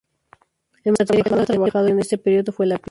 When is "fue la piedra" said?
2.51-2.79